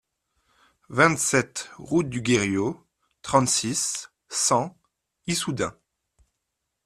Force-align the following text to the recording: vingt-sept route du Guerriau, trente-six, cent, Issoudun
vingt-sept 0.89 1.69
route 1.77 2.09
du 2.09 2.23
Guerriau, 2.23 2.87
trente-six, 3.21 4.09
cent, 4.29 4.75
Issoudun 5.27 5.75